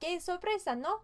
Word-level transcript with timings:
¡Qué 0.00 0.18
sorpresa, 0.18 0.76
¿no? 0.76 1.02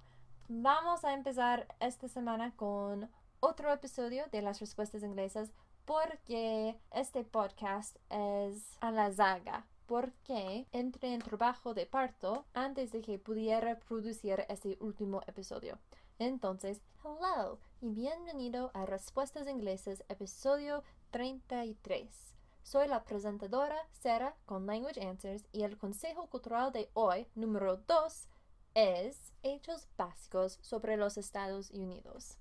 Vamos 0.49 1.04
a 1.04 1.12
empezar 1.12 1.69
esta 1.81 2.08
semana 2.08 2.56
con 2.56 3.11
otro 3.41 3.71
episodio 3.71 4.25
de 4.33 4.41
las 4.41 4.58
respuestas 4.58 5.03
inglesas 5.03 5.53
porque 5.84 6.80
este 6.92 7.22
podcast 7.22 7.98
es 8.09 8.79
a 8.80 8.90
la 8.90 9.12
zaga. 9.12 9.67
Porque 9.85 10.67
entré 10.72 11.12
en 11.12 11.21
trabajo 11.21 11.74
de 11.74 11.85
parto 11.85 12.46
antes 12.54 12.90
de 12.90 13.03
que 13.03 13.19
pudiera 13.19 13.79
producir 13.80 14.46
este 14.49 14.78
último 14.81 15.21
episodio. 15.26 15.78
Entonces, 16.19 16.80
hello 17.05 17.59
y 17.83 17.91
bienvenido 17.91 18.70
a 18.73 18.87
Respuestas 18.87 19.47
Inglesas, 19.47 20.05
episodio 20.09 20.83
33. 21.10 22.34
Soy 22.62 22.88
la 22.88 23.05
presentadora 23.05 23.77
Sarah 23.92 24.34
con 24.47 24.65
Language 24.65 25.06
Answers 25.06 25.45
y 25.52 25.65
el 25.65 25.77
consejo 25.77 26.30
cultural 26.30 26.73
de 26.73 26.88
hoy, 26.95 27.27
número 27.34 27.77
2, 27.77 28.28
es 28.77 29.33
Hechos 29.43 29.88
básicos 29.97 30.59
sobre 30.60 30.98
los 30.98 31.16
Estados 31.16 31.70
Unidos. 31.70 32.37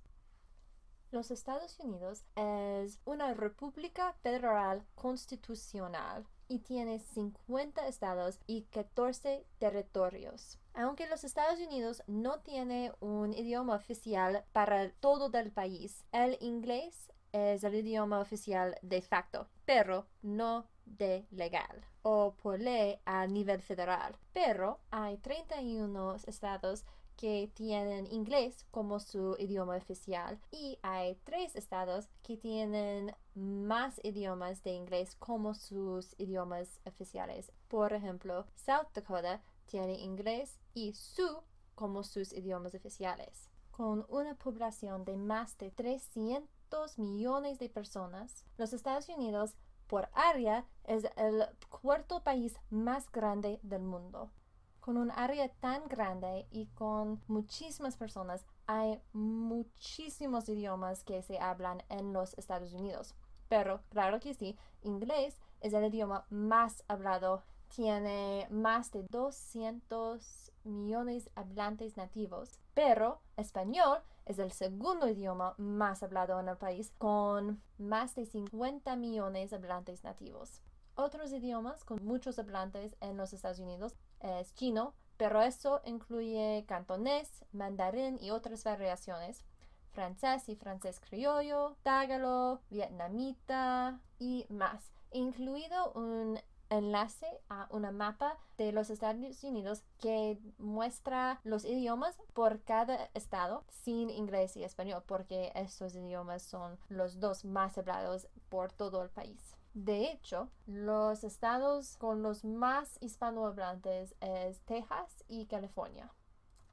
Los 1.09 1.31
Estados 1.31 1.79
Unidos 1.79 2.25
es 2.35 2.99
una 3.05 3.33
república 3.33 4.11
federal 4.21 4.85
constitucional 4.95 6.27
y 6.49 6.59
tiene 6.59 6.99
50 6.99 7.87
estados 7.87 8.41
y 8.47 8.63
14 8.63 9.45
territorios. 9.59 10.59
Aunque 10.73 11.07
los 11.07 11.23
Estados 11.23 11.57
Unidos 11.61 12.03
no 12.05 12.41
tiene 12.41 12.91
un 12.99 13.33
idioma 13.33 13.75
oficial 13.75 14.43
para 14.51 14.91
todo 14.91 15.31
el 15.39 15.53
país, 15.53 16.03
el 16.11 16.37
inglés 16.41 17.13
es 17.31 17.63
el 17.63 17.75
idioma 17.75 18.19
oficial 18.19 18.75
de 18.81 19.01
facto, 19.01 19.47
pero 19.63 20.05
no 20.21 20.67
de 20.85 21.25
legal 21.31 21.85
o 22.01 22.35
por 22.41 22.59
ley 22.59 22.99
a 23.05 23.27
nivel 23.27 23.61
federal. 23.61 24.15
Pero 24.33 24.79
hay 24.91 25.17
31 25.17 26.17
estados 26.27 26.85
que 27.17 27.49
tienen 27.53 28.11
inglés 28.11 28.65
como 28.71 28.99
su 28.99 29.35
idioma 29.39 29.77
oficial 29.77 30.39
y 30.51 30.77
hay 30.81 31.15
tres 31.23 31.55
estados 31.55 32.09
que 32.23 32.37
tienen 32.37 33.15
más 33.33 33.99
idiomas 34.03 34.63
de 34.63 34.71
inglés 34.71 35.15
como 35.15 35.53
sus 35.53 36.13
idiomas 36.17 36.79
oficiales. 36.85 37.51
Por 37.67 37.93
ejemplo, 37.93 38.45
South 38.55 38.87
Dakota 38.93 39.41
tiene 39.65 39.93
inglés 39.99 40.59
y 40.73 40.93
Sioux 40.93 41.41
como 41.73 42.03
sus 42.03 42.33
idiomas 42.33 42.75
oficiales. 42.75 43.49
Con 43.71 44.05
una 44.09 44.35
población 44.35 45.03
de 45.03 45.17
más 45.17 45.57
de 45.57 45.71
300 45.71 46.97
millones 46.97 47.59
de 47.59 47.69
personas, 47.69 48.45
los 48.57 48.73
Estados 48.73 49.09
Unidos 49.09 49.55
por 49.87 50.09
área 50.13 50.65
es 50.83 51.05
el 51.15 51.45
cuarto 51.69 52.23
país 52.23 52.59
más 52.69 53.11
grande 53.11 53.59
del 53.63 53.81
mundo. 53.83 54.31
Con 54.79 54.97
un 54.97 55.11
área 55.11 55.49
tan 55.49 55.87
grande 55.87 56.47
y 56.51 56.67
con 56.67 57.21
muchísimas 57.27 57.97
personas, 57.97 58.45
hay 58.67 59.01
muchísimos 59.13 60.47
idiomas 60.47 61.03
que 61.03 61.23
se 61.23 61.39
hablan 61.39 61.83
en 61.89 62.13
los 62.13 62.37
Estados 62.37 62.73
Unidos. 62.73 63.15
Pero 63.49 63.81
claro 63.89 64.19
que 64.19 64.33
sí, 64.33 64.57
inglés 64.81 65.39
es 65.61 65.73
el 65.73 65.85
idioma 65.85 66.25
más 66.29 66.83
hablado. 66.87 67.43
Tiene 67.69 68.47
más 68.49 68.91
de 68.91 69.03
200 69.03 70.51
millones 70.63 71.25
de 71.25 71.31
hablantes 71.35 71.97
nativos. 71.97 72.59
Pero 72.73 73.21
español 73.37 73.99
es 74.25 74.39
el 74.39 74.51
segundo 74.51 75.07
idioma 75.07 75.53
más 75.57 76.03
hablado 76.03 76.39
en 76.39 76.49
el 76.49 76.57
país, 76.57 76.91
con 76.97 77.61
más 77.77 78.15
de 78.15 78.25
50 78.25 78.95
millones 78.95 79.51
de 79.51 79.55
hablantes 79.55 80.03
nativos. 80.03 80.61
Otros 80.95 81.31
idiomas 81.33 81.83
con 81.83 82.03
muchos 82.05 82.39
hablantes 82.39 82.95
en 83.01 83.17
los 83.17 83.33
Estados 83.33 83.59
Unidos 83.59 83.95
es 84.21 84.53
chino, 84.55 84.93
pero 85.17 85.41
eso 85.41 85.81
incluye 85.85 86.65
cantonés, 86.67 87.45
mandarín 87.51 88.17
y 88.21 88.31
otras 88.31 88.63
variaciones, 88.63 89.43
francés 89.91 90.49
y 90.49 90.55
francés 90.55 90.99
criollo, 90.99 91.75
tagalo, 91.83 92.61
vietnamita 92.69 93.99
y 94.19 94.45
más, 94.49 94.91
incluido 95.11 95.91
un 95.93 96.39
enlace 96.69 97.27
a 97.49 97.67
una 97.69 97.91
mapa 97.91 98.37
de 98.57 98.71
los 98.71 98.89
Estados 98.89 99.43
Unidos 99.43 99.83
que 99.99 100.39
muestra 100.57 101.39
los 101.43 101.65
idiomas 101.65 102.17
por 102.33 102.61
cada 102.63 103.09
estado 103.13 103.65
sin 103.69 104.09
inglés 104.09 104.55
y 104.57 104.63
español 104.63 105.03
porque 105.05 105.51
estos 105.55 105.95
idiomas 105.95 106.43
son 106.43 106.77
los 106.89 107.19
dos 107.19 107.45
más 107.45 107.77
hablados 107.77 108.27
por 108.49 108.71
todo 108.71 109.03
el 109.03 109.09
país. 109.09 109.55
De 109.73 110.09
hecho, 110.09 110.49
los 110.67 111.25
estados 111.25 111.97
con 111.97 112.23
los 112.23 112.45
más 112.45 112.97
hispanohablantes 113.01 114.15
es 114.21 114.61
Texas 114.61 115.25
y 115.27 115.47
California. 115.47 116.13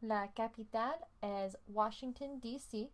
La 0.00 0.32
capital 0.32 0.94
es 1.20 1.58
Washington, 1.66 2.40
D.C. 2.40 2.92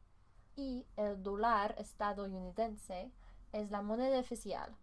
y 0.57 0.87
el 0.97 1.23
dólar 1.23 1.75
estadounidense 1.79 3.13
es 3.53 3.71
la 3.71 3.83
moneda 3.83 4.19
oficial. 4.19 4.75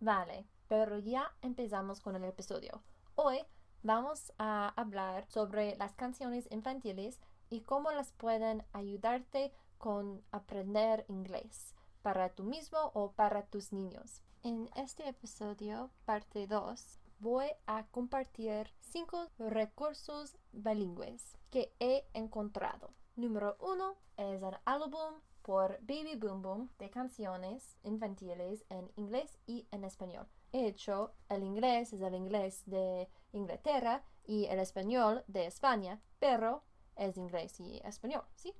Vale, 0.00 0.46
pero 0.66 0.98
ya 0.98 1.32
empezamos 1.42 2.00
con 2.00 2.16
el 2.16 2.24
episodio. 2.24 2.82
Hoy 3.14 3.38
vamos 3.84 4.32
a 4.38 4.70
hablar 4.70 5.26
sobre 5.28 5.76
las 5.76 5.94
canciones 5.94 6.48
infantiles 6.50 7.20
y 7.48 7.60
cómo 7.60 7.92
las 7.92 8.10
pueden 8.12 8.64
ayudarte 8.72 9.52
con 9.78 10.24
aprender 10.32 11.04
inglés 11.08 11.76
para 12.02 12.30
tú 12.30 12.42
mismo 12.42 12.90
o 12.94 13.12
para 13.12 13.46
tus 13.46 13.72
niños. 13.72 14.22
En 14.42 14.68
este 14.74 15.08
episodio, 15.08 15.92
parte 16.04 16.48
2, 16.48 16.98
voy 17.20 17.46
a 17.66 17.86
compartir 17.92 18.72
5 18.80 19.30
recursos 19.38 20.36
bilingües 20.50 21.38
que 21.50 21.72
he 21.78 22.08
encontrado. 22.12 22.90
Número 23.16 23.56
1 23.60 23.94
es 24.18 24.42
el 24.42 24.58
álbum 24.66 25.14
por 25.40 25.78
Baby 25.80 26.16
Boom 26.16 26.42
Boom 26.42 26.70
de 26.78 26.90
canciones 26.90 27.78
infantiles 27.82 28.62
en 28.68 28.92
inglés 28.96 29.38
y 29.46 29.66
en 29.70 29.84
español. 29.84 30.26
De 30.52 30.66
hecho, 30.66 31.14
el 31.30 31.42
inglés 31.42 31.94
es 31.94 32.02
el 32.02 32.14
inglés 32.14 32.62
de 32.66 33.08
Inglaterra 33.32 34.04
y 34.26 34.44
el 34.44 34.58
español 34.58 35.24
de 35.28 35.46
España, 35.46 35.98
pero 36.18 36.62
es 36.94 37.16
inglés 37.16 37.58
y 37.58 37.80
español, 37.84 38.22
¿sí? 38.34 38.52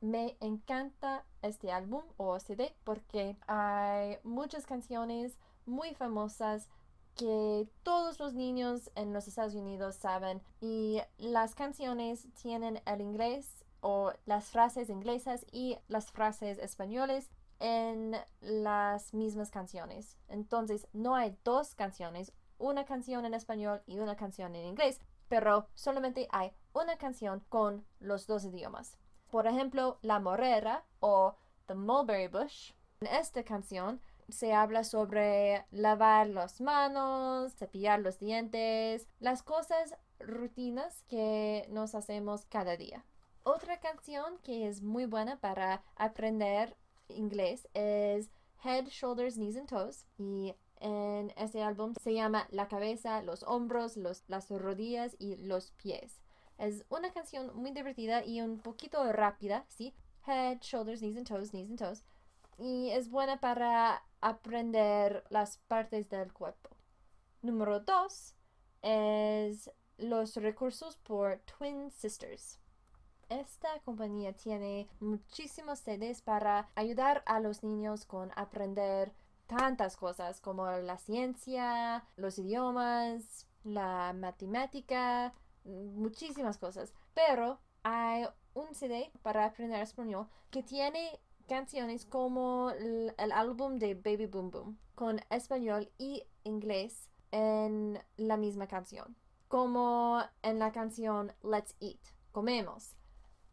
Me 0.00 0.36
encanta 0.40 1.24
este 1.42 1.70
álbum 1.70 2.02
o 2.16 2.36
CD 2.40 2.74
porque 2.82 3.36
hay 3.46 4.18
muchas 4.24 4.66
canciones 4.66 5.38
muy 5.66 5.94
famosas 5.94 6.68
que 7.14 7.68
todos 7.84 8.18
los 8.18 8.34
niños 8.34 8.90
en 8.96 9.12
los 9.12 9.28
Estados 9.28 9.54
Unidos 9.54 9.94
saben 9.94 10.42
y 10.60 11.00
las 11.18 11.54
canciones 11.54 12.26
tienen 12.34 12.80
el 12.84 13.00
inglés 13.00 13.64
o 13.80 14.12
las 14.26 14.50
frases 14.50 14.90
inglesas 14.90 15.46
y 15.52 15.78
las 15.88 16.10
frases 16.10 16.58
españoles 16.58 17.30
en 17.60 18.16
las 18.40 19.14
mismas 19.14 19.50
canciones. 19.50 20.16
Entonces, 20.28 20.86
no 20.92 21.14
hay 21.14 21.36
dos 21.44 21.74
canciones, 21.74 22.32
una 22.58 22.84
canción 22.84 23.24
en 23.24 23.34
español 23.34 23.82
y 23.86 23.98
una 23.98 24.16
canción 24.16 24.54
en 24.54 24.66
inglés, 24.66 25.00
pero 25.28 25.68
solamente 25.74 26.28
hay 26.30 26.52
una 26.72 26.96
canción 26.96 27.44
con 27.48 27.84
los 28.00 28.26
dos 28.26 28.44
idiomas. 28.44 28.96
Por 29.30 29.46
ejemplo, 29.46 29.98
La 30.02 30.20
Morera 30.20 30.84
o 31.00 31.36
The 31.66 31.74
Mulberry 31.74 32.28
Bush. 32.28 32.72
En 33.00 33.08
esta 33.08 33.44
canción 33.44 34.00
se 34.28 34.52
habla 34.52 34.84
sobre 34.84 35.66
lavar 35.70 36.28
las 36.28 36.60
manos, 36.60 37.54
cepillar 37.54 38.00
los 38.00 38.18
dientes, 38.18 39.06
las 39.20 39.42
cosas 39.42 39.94
rutinas 40.18 41.02
que 41.08 41.66
nos 41.70 41.94
hacemos 41.94 42.44
cada 42.46 42.76
día. 42.76 43.04
Otra 43.42 43.80
canción 43.80 44.38
que 44.42 44.68
es 44.68 44.82
muy 44.82 45.06
buena 45.06 45.40
para 45.40 45.82
aprender 45.96 46.76
inglés 47.08 47.68
es 47.74 48.30
Head, 48.62 48.88
Shoulders, 48.88 49.34
Knees 49.34 49.56
and 49.56 49.68
Toes. 49.68 50.06
Y 50.18 50.54
en 50.80 51.32
este 51.36 51.62
álbum 51.62 51.94
se 52.00 52.14
llama 52.14 52.46
La 52.50 52.68
cabeza, 52.68 53.22
los 53.22 53.42
hombros, 53.42 53.96
los, 53.96 54.24
las 54.28 54.50
rodillas 54.50 55.16
y 55.18 55.36
los 55.36 55.72
pies. 55.72 56.20
Es 56.58 56.84
una 56.88 57.12
canción 57.12 57.52
muy 57.54 57.70
divertida 57.70 58.24
y 58.24 58.40
un 58.40 58.58
poquito 58.58 59.12
rápida, 59.12 59.64
¿sí? 59.68 59.94
Head, 60.26 60.58
shoulders, 60.60 61.00
knees 61.00 61.16
and 61.16 61.26
toes, 61.26 61.50
knees 61.50 61.70
and 61.70 61.78
toes. 61.78 62.04
Y 62.58 62.90
es 62.90 63.08
buena 63.08 63.40
para 63.40 64.02
aprender 64.20 65.24
las 65.30 65.58
partes 65.58 66.08
del 66.08 66.32
cuerpo. 66.32 66.70
Número 67.42 67.78
dos 67.80 68.34
es 68.82 69.70
los 69.96 70.34
recursos 70.36 70.96
por 70.98 71.38
Twin 71.40 71.90
Sisters. 71.90 72.58
Esta 73.28 73.78
compañía 73.84 74.32
tiene 74.32 74.88
muchísimos 75.00 75.80
CDs 75.80 76.22
para 76.22 76.70
ayudar 76.74 77.22
a 77.26 77.40
los 77.40 77.62
niños 77.62 78.06
con 78.06 78.30
aprender 78.36 79.12
tantas 79.46 79.98
cosas 79.98 80.40
como 80.40 80.66
la 80.66 80.96
ciencia, 80.96 82.06
los 82.16 82.38
idiomas, 82.38 83.46
la 83.64 84.14
matemática, 84.14 85.34
muchísimas 85.64 86.56
cosas. 86.56 86.94
Pero 87.12 87.58
hay 87.82 88.24
un 88.54 88.74
CD 88.74 89.12
para 89.20 89.44
aprender 89.44 89.82
español 89.82 90.26
que 90.50 90.62
tiene 90.62 91.20
canciones 91.46 92.06
como 92.06 92.70
el, 92.70 93.14
el 93.18 93.32
álbum 93.32 93.78
de 93.78 93.94
Baby 93.94 94.24
Boom 94.24 94.50
Boom 94.50 94.78
con 94.94 95.20
español 95.28 95.90
y 95.98 96.24
inglés 96.44 97.10
en 97.30 98.02
la 98.16 98.38
misma 98.38 98.68
canción, 98.68 99.16
como 99.48 100.22
en 100.40 100.58
la 100.58 100.72
canción 100.72 101.34
Let's 101.42 101.76
Eat, 101.80 102.00
comemos. 102.32 102.96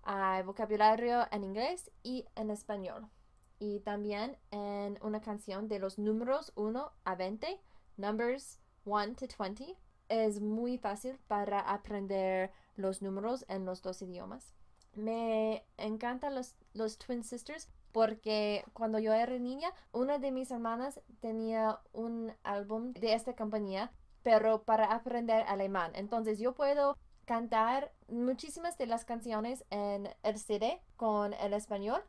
Hay 0.08 0.44
vocabulario 0.44 1.26
en 1.32 1.44
inglés 1.44 1.92
y 2.04 2.26
en 2.36 2.52
español. 2.52 3.10
Y 3.58 3.80
también 3.80 4.38
en 4.52 5.00
una 5.02 5.20
canción 5.20 5.68
de 5.68 5.80
los 5.80 5.98
números 5.98 6.54
1 6.56 6.92
a 7.04 7.16
20, 7.16 7.60
numbers 7.98 8.60
1 8.86 9.16
to 9.16 9.26
20, 9.40 9.76
es 10.10 10.42
muy 10.42 10.78
fácil 10.78 11.18
para 11.28 11.60
aprender 11.60 12.52
los 12.76 13.02
números 13.02 13.46
en 13.48 13.66
los 13.66 13.82
dos 13.82 14.02
idiomas. 14.04 14.54
Me 14.94 15.66
encantan 15.78 16.36
los, 16.36 16.56
los 16.74 17.00
Twin 17.00 17.24
Sisters 17.24 17.68
porque 17.92 18.64
cuando 18.74 19.00
yo 19.00 19.12
era 19.12 19.40
niña, 19.40 19.74
una 19.92 20.20
de 20.20 20.32
mis 20.32 20.52
hermanas 20.52 21.02
tenía 21.20 21.80
un 21.94 22.32
álbum 22.44 22.94
de 22.94 23.14
esta 23.14 23.36
compañía, 23.36 23.92
pero 24.22 24.64
para 24.64 24.94
aprender 24.94 25.44
alemán. 25.48 25.94
Entonces 25.96 26.38
yo 26.38 26.54
puedo 26.54 26.96
cantar 27.26 27.92
muchísimas 28.08 28.78
de 28.78 28.88
las 28.88 29.06
canciones 29.06 29.66
en 29.70 30.10
el 30.24 30.40
CD 30.40 30.82
con 30.96 31.34
el 31.34 31.54
español, 31.54 32.02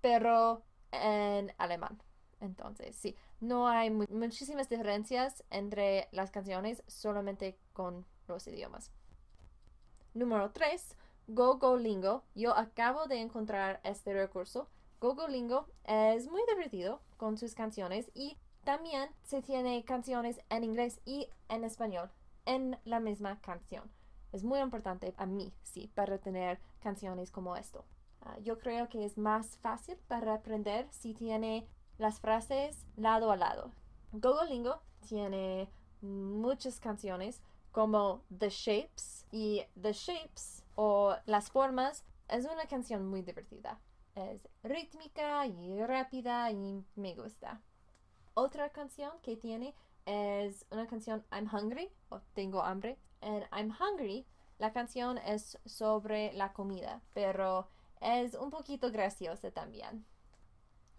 pero 0.00 0.62
en 0.92 1.52
alemán. 1.58 2.00
Entonces, 2.40 2.94
sí, 2.96 3.16
no 3.40 3.68
hay 3.68 3.90
muchísimas 3.90 4.68
diferencias 4.68 5.44
entre 5.50 6.08
las 6.12 6.30
canciones 6.30 6.82
solamente 6.86 7.58
con 7.72 8.04
los 8.28 8.46
idiomas. 8.46 8.90
Número 10.12 10.50
3. 10.50 10.96
GoGoLingo. 11.28 12.22
Yo 12.34 12.54
acabo 12.54 13.06
de 13.06 13.20
encontrar 13.20 13.80
este 13.82 14.12
recurso 14.12 14.68
GoGoLingo 15.04 15.66
es 15.84 16.28
muy 16.28 16.40
divertido 16.48 17.02
con 17.18 17.36
sus 17.36 17.54
canciones 17.54 18.10
y 18.14 18.38
también 18.64 19.10
se 19.22 19.42
tiene 19.42 19.84
canciones 19.84 20.40
en 20.48 20.64
inglés 20.64 20.98
y 21.04 21.28
en 21.50 21.64
español 21.64 22.10
en 22.46 22.78
la 22.86 23.00
misma 23.00 23.38
canción. 23.42 23.90
Es 24.34 24.42
muy 24.42 24.60
importante 24.60 25.14
a 25.16 25.26
mí, 25.26 25.52
sí, 25.62 25.90
para 25.94 26.18
tener 26.18 26.58
canciones 26.80 27.30
como 27.30 27.56
esto. 27.56 27.84
Ah, 28.22 28.36
yo 28.42 28.58
creo 28.58 28.88
que 28.88 29.04
es 29.04 29.16
más 29.16 29.56
fácil 29.58 29.96
para 30.08 30.34
aprender 30.34 30.86
si 30.90 31.14
tiene 31.14 31.68
las 31.98 32.20
frases 32.20 32.84
lado 32.96 33.30
a 33.30 33.36
lado. 33.36 33.70
GoGoLingo 34.12 34.80
tiene 35.06 35.70
muchas 36.00 36.80
canciones 36.80 37.40
como 37.70 38.22
The 38.36 38.50
Shapes 38.50 39.26
y 39.30 39.62
The 39.80 39.92
Shapes 39.92 40.64
o 40.74 41.14
Las 41.26 41.50
Formas 41.50 42.04
es 42.28 42.44
una 42.44 42.66
canción 42.66 43.06
muy 43.06 43.22
divertida 43.22 43.78
es 44.14 44.48
rítmica 44.62 45.46
y 45.46 45.82
rápida 45.84 46.50
y 46.50 46.84
me 46.96 47.14
gusta. 47.14 47.60
Otra 48.34 48.70
canción 48.70 49.12
que 49.22 49.36
tiene 49.36 49.74
es 50.06 50.66
una 50.70 50.86
canción 50.86 51.24
I'm 51.30 51.48
Hungry 51.52 51.90
o 52.10 52.20
Tengo 52.34 52.62
hambre. 52.62 52.98
En 53.24 53.44
I'm 53.52 53.70
Hungry 53.70 54.26
la 54.58 54.72
canción 54.72 55.18
es 55.18 55.58
sobre 55.64 56.32
la 56.34 56.52
comida, 56.52 57.00
pero 57.12 57.66
es 58.00 58.34
un 58.34 58.50
poquito 58.50 58.92
graciosa 58.92 59.50
también. 59.50 60.06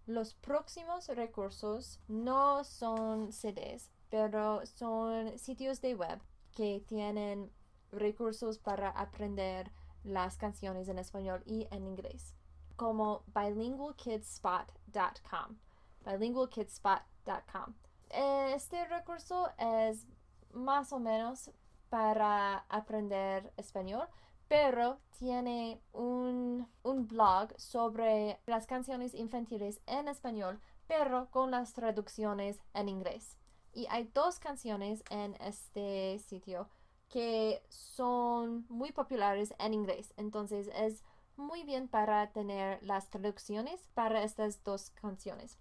Los 0.07 0.33
próximos 0.33 1.07
recursos 1.07 2.01
no 2.07 2.63
son 2.63 3.31
CDs, 3.31 3.91
pero 4.09 4.65
son 4.65 5.37
sitios 5.39 5.81
de 5.81 5.95
web 5.95 6.19
que 6.53 6.83
tienen 6.87 7.51
recursos 7.91 8.59
para 8.59 8.89
aprender 8.89 9.71
las 10.03 10.37
canciones 10.37 10.89
en 10.89 10.99
español 10.99 11.41
y 11.45 11.67
en 11.71 11.87
inglés 11.87 12.35
como 12.75 13.23
bilingualkidspot.com. 13.33 15.57
Bilingualkidspot.com. 16.05 17.73
Este 18.09 18.85
recurso 18.85 19.49
es 19.57 20.05
más 20.53 20.93
o 20.93 20.99
menos 20.99 21.49
para 21.95 22.65
aprender 22.67 23.53
español, 23.55 24.05
pero 24.49 24.99
tiene 25.17 25.79
un, 25.93 26.67
un, 26.83 27.07
blog 27.07 27.57
sobre 27.57 28.37
las 28.45 28.67
canciones 28.67 29.13
infantiles 29.13 29.79
en 29.87 30.09
español, 30.09 30.59
pero 30.87 31.31
con 31.31 31.51
las 31.51 31.71
traducciones 31.71 32.59
en 32.73 32.89
inglés. 32.89 33.37
Y 33.71 33.87
hay 33.89 34.11
dos 34.13 34.39
canciones 34.39 35.05
en 35.09 35.35
este 35.35 36.19
sitio 36.19 36.67
que 37.07 37.63
son 37.69 38.65
muy 38.67 38.91
populares 38.91 39.55
en 39.57 39.73
inglés, 39.73 40.13
entonces 40.17 40.69
es 40.75 41.01
muy 41.37 41.63
bien 41.63 41.87
para 41.87 42.29
tener 42.33 42.83
las 42.83 43.09
traducciones 43.09 43.87
para 43.93 44.23
estas 44.23 44.61
dos 44.65 44.89
canciones. 44.89 45.57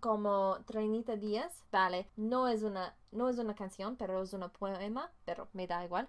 Como 0.00 0.58
Trenita 0.66 1.16
Díaz, 1.16 1.64
vale, 1.72 2.08
no 2.16 2.48
es 2.48 2.62
una, 2.62 2.94
no 3.10 3.28
es 3.28 3.38
una 3.38 3.54
canción, 3.54 3.96
pero 3.96 4.22
es 4.22 4.32
un 4.32 4.48
poema, 4.50 5.10
pero 5.24 5.48
me 5.52 5.66
da 5.66 5.84
igual. 5.84 6.08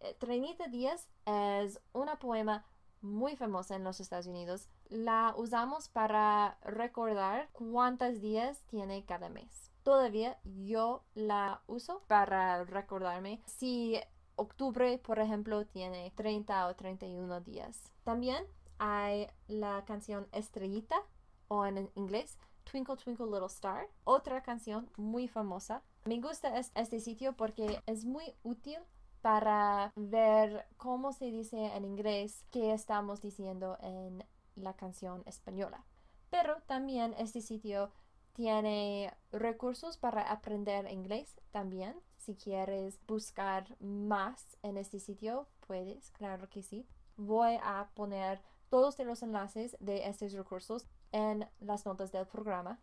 Eh, 0.00 0.16
Trenita 0.18 0.66
Díaz 0.66 1.08
es 1.24 1.80
una 1.92 2.18
poema 2.18 2.64
muy 3.00 3.36
famosa 3.36 3.76
en 3.76 3.84
los 3.84 4.00
Estados 4.00 4.26
Unidos. 4.26 4.68
La 4.88 5.34
usamos 5.36 5.88
para 5.88 6.58
recordar 6.62 7.48
cuántos 7.52 8.20
días 8.20 8.62
tiene 8.66 9.04
cada 9.04 9.28
mes. 9.28 9.70
Todavía 9.82 10.38
yo 10.44 11.04
la 11.14 11.62
uso 11.66 12.02
para 12.06 12.64
recordarme 12.64 13.42
si 13.46 14.00
octubre, 14.36 14.98
por 14.98 15.18
ejemplo, 15.18 15.66
tiene 15.66 16.12
30 16.16 16.68
o 16.68 16.76
31 16.76 17.40
días. 17.40 17.92
También 18.04 18.44
hay 18.78 19.28
la 19.48 19.84
canción 19.84 20.28
Estrellita 20.32 21.02
o 21.48 21.66
en 21.66 21.90
inglés 21.94 22.38
Twinkle 22.64 22.96
Twinkle 22.96 23.26
Little 23.26 23.46
Star, 23.46 23.88
otra 24.04 24.42
canción 24.42 24.88
muy 24.96 25.28
famosa. 25.28 25.82
Me 26.04 26.20
gusta 26.20 26.58
este 26.58 27.00
sitio 27.00 27.34
porque 27.34 27.80
es 27.86 28.04
muy 28.04 28.34
útil 28.42 28.78
para 29.20 29.92
ver 29.94 30.66
cómo 30.76 31.12
se 31.12 31.26
dice 31.26 31.66
en 31.76 31.84
inglés 31.84 32.44
que 32.50 32.72
estamos 32.72 33.22
diciendo 33.22 33.76
en 33.80 34.24
la 34.56 34.74
canción 34.74 35.22
española. 35.26 35.84
Pero 36.30 36.60
también 36.66 37.14
este 37.18 37.40
sitio 37.40 37.90
tiene 38.32 39.14
recursos 39.30 39.96
para 39.96 40.32
aprender 40.32 40.90
inglés 40.90 41.40
también. 41.50 41.94
Si 42.16 42.34
quieres 42.34 42.98
buscar 43.06 43.76
más 43.80 44.56
en 44.62 44.76
este 44.76 44.98
sitio, 44.98 45.46
puedes, 45.66 46.10
claro 46.10 46.48
que 46.48 46.62
sí. 46.62 46.86
Voy 47.16 47.58
a 47.62 47.90
poner 47.94 48.40
todos 48.70 48.98
los 49.00 49.22
enlaces 49.22 49.76
de 49.80 50.08
estos 50.08 50.32
recursos 50.32 50.86
en 51.12 51.48
las 51.60 51.86
notas 51.86 52.10
del 52.10 52.26
programa. 52.26 52.80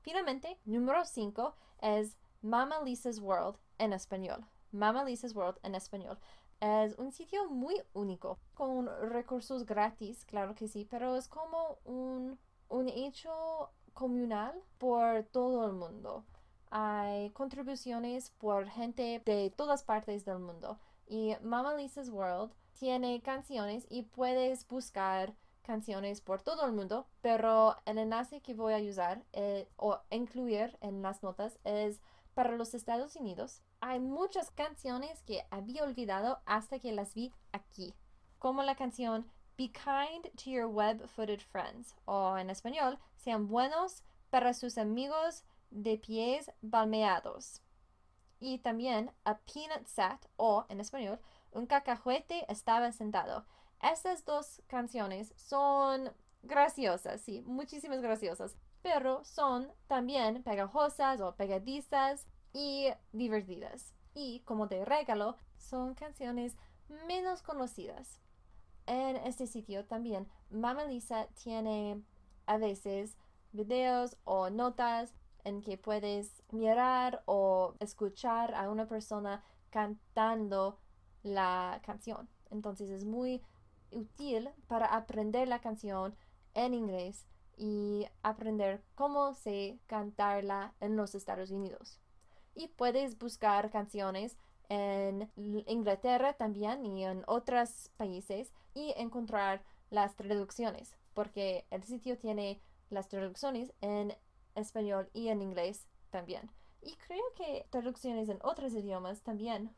Finalmente, 0.00 0.58
número 0.64 1.04
5 1.04 1.54
es 1.82 2.16
Mama 2.40 2.80
Lisa's 2.82 3.18
World 3.18 3.58
en 3.78 3.92
español. 3.92 4.46
Mama 4.72 5.04
Lisa's 5.04 5.34
World 5.34 5.58
en 5.62 5.74
español. 5.74 6.18
Es 6.60 6.98
un 6.98 7.12
sitio 7.12 7.48
muy 7.48 7.80
único, 7.92 8.38
con 8.54 8.88
recursos 9.10 9.64
gratis, 9.64 10.24
claro 10.24 10.54
que 10.54 10.66
sí, 10.66 10.86
pero 10.90 11.14
es 11.14 11.28
como 11.28 11.78
un, 11.84 12.38
un 12.68 12.88
hecho 12.88 13.70
comunal 13.92 14.60
por 14.78 15.24
todo 15.24 15.66
el 15.66 15.72
mundo. 15.72 16.24
Hay 16.70 17.30
contribuciones 17.30 18.30
por 18.30 18.68
gente 18.68 19.22
de 19.24 19.50
todas 19.56 19.82
partes 19.82 20.24
del 20.24 20.38
mundo. 20.38 20.78
Y 21.06 21.34
Mama 21.42 21.74
Lisa's 21.74 22.10
World 22.10 22.52
tiene 22.78 23.20
canciones 23.22 23.86
y 23.88 24.02
puedes 24.02 24.66
buscar 24.68 25.34
canciones 25.68 26.22
por 26.22 26.40
todo 26.40 26.64
el 26.64 26.72
mundo, 26.72 27.06
pero 27.20 27.76
el 27.84 27.98
enlace 27.98 28.40
que 28.40 28.54
voy 28.54 28.72
a 28.72 28.90
usar 28.90 29.22
eh, 29.34 29.68
o 29.76 30.00
incluir 30.10 30.78
en 30.80 31.02
las 31.02 31.22
notas 31.22 31.58
es 31.62 32.00
para 32.32 32.56
los 32.56 32.72
Estados 32.72 33.16
Unidos. 33.16 33.60
Hay 33.80 34.00
muchas 34.00 34.50
canciones 34.50 35.22
que 35.24 35.46
había 35.50 35.84
olvidado 35.84 36.40
hasta 36.46 36.78
que 36.78 36.92
las 36.92 37.12
vi 37.12 37.34
aquí, 37.52 37.94
como 38.38 38.62
la 38.62 38.76
canción 38.76 39.26
Be 39.58 39.70
kind 39.70 40.24
to 40.42 40.48
your 40.50 40.66
web-footed 40.66 41.40
friends, 41.40 41.94
o 42.06 42.38
en 42.38 42.48
español, 42.48 42.98
sean 43.18 43.46
buenos 43.46 44.02
para 44.30 44.54
sus 44.54 44.78
amigos 44.78 45.44
de 45.70 45.98
pies 45.98 46.50
balmeados. 46.62 47.60
Y 48.40 48.58
también 48.60 49.10
a 49.24 49.36
peanut 49.40 49.86
sat, 49.86 50.24
o 50.36 50.64
en 50.70 50.80
español, 50.80 51.20
un 51.50 51.66
cacahuete 51.66 52.46
estaba 52.48 52.90
sentado. 52.92 53.44
Estas 53.82 54.24
dos 54.24 54.62
canciones 54.66 55.32
son 55.36 56.10
graciosas, 56.42 57.20
sí, 57.20 57.42
muchísimas 57.46 58.00
graciosas, 58.00 58.56
pero 58.82 59.24
son 59.24 59.72
también 59.86 60.42
pegajosas 60.42 61.20
o 61.20 61.34
pegadizas 61.36 62.26
y 62.52 62.88
divertidas. 63.12 63.94
Y 64.14 64.40
como 64.40 64.66
de 64.66 64.84
regalo, 64.84 65.36
son 65.56 65.94
canciones 65.94 66.56
menos 67.06 67.42
conocidas 67.42 68.18
en 68.88 69.16
este 69.16 69.46
sitio 69.46 69.84
también 69.84 70.26
Mama 70.50 70.84
Lisa 70.84 71.28
tiene 71.42 72.02
a 72.46 72.56
veces 72.56 73.16
videos 73.52 74.16
o 74.24 74.48
notas 74.48 75.14
en 75.44 75.60
que 75.60 75.76
puedes 75.76 76.42
mirar 76.50 77.22
o 77.26 77.74
escuchar 77.80 78.54
a 78.54 78.70
una 78.70 78.88
persona 78.88 79.44
cantando 79.70 80.78
la 81.22 81.80
canción. 81.84 82.28
Entonces 82.50 82.90
es 82.90 83.04
muy 83.04 83.42
útil 83.90 84.50
para 84.66 84.86
aprender 84.86 85.48
la 85.48 85.60
canción 85.60 86.16
en 86.54 86.74
inglés 86.74 87.26
y 87.56 88.06
aprender 88.22 88.82
cómo 88.94 89.34
se 89.34 89.78
cantarla 89.86 90.74
en 90.80 90.96
los 90.96 91.14
Estados 91.14 91.50
Unidos. 91.50 92.00
Y 92.54 92.68
puedes 92.68 93.18
buscar 93.18 93.70
canciones 93.70 94.36
en 94.68 95.30
Inglaterra 95.36 96.34
también 96.34 96.84
y 96.84 97.04
en 97.04 97.24
otros 97.26 97.90
países 97.96 98.52
y 98.74 98.92
encontrar 98.96 99.62
las 99.90 100.14
traducciones, 100.16 100.96
porque 101.14 101.66
el 101.70 101.82
sitio 101.84 102.18
tiene 102.18 102.60
las 102.90 103.08
traducciones 103.08 103.72
en 103.80 104.14
español 104.54 105.08
y 105.12 105.28
en 105.28 105.42
inglés 105.42 105.86
también. 106.10 106.50
Y 106.82 106.94
creo 106.96 107.24
que 107.36 107.66
traducciones 107.70 108.28
en 108.28 108.38
otros 108.42 108.72
idiomas 108.72 109.22
también. 109.22 109.74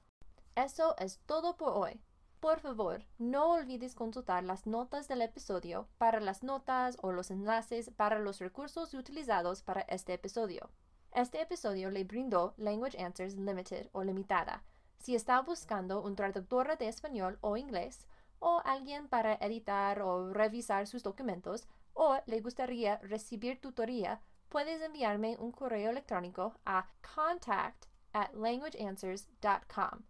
Eso 0.54 0.96
es 0.98 1.18
todo 1.26 1.56
por 1.56 1.72
hoy. 1.72 2.00
Por 2.40 2.58
favor, 2.60 3.04
no 3.18 3.52
olvides 3.52 3.94
consultar 3.94 4.44
las 4.44 4.66
notas 4.66 5.08
del 5.08 5.20
episodio 5.20 5.88
para 5.98 6.20
las 6.20 6.42
notas 6.42 6.96
o 7.02 7.12
los 7.12 7.30
enlaces 7.30 7.90
para 7.90 8.18
los 8.18 8.38
recursos 8.38 8.94
utilizados 8.94 9.62
para 9.62 9.82
este 9.82 10.14
episodio. 10.14 10.70
Este 11.12 11.42
episodio 11.42 11.90
le 11.90 12.04
brindó 12.04 12.54
Language 12.56 12.98
Answers 12.98 13.36
Limited 13.36 13.90
o 13.92 14.02
Limitada. 14.04 14.64
Si 14.98 15.14
está 15.14 15.42
buscando 15.42 16.00
un 16.00 16.16
traductor 16.16 16.78
de 16.78 16.88
español 16.88 17.36
o 17.42 17.58
inglés, 17.58 18.06
o 18.38 18.62
alguien 18.64 19.08
para 19.08 19.34
editar 19.34 20.00
o 20.00 20.32
revisar 20.32 20.86
sus 20.86 21.02
documentos, 21.02 21.68
o 21.92 22.16
le 22.24 22.40
gustaría 22.40 22.96
recibir 23.02 23.60
tutoría, 23.60 24.22
puedes 24.48 24.80
enviarme 24.80 25.36
un 25.38 25.52
correo 25.52 25.90
electrónico 25.90 26.54
a 26.64 26.86
contact 27.02 27.84
at 28.14 28.32
languageanswers.com. 28.32 30.04